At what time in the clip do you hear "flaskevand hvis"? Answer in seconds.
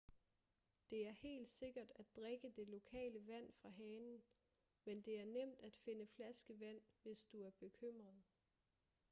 6.07-7.25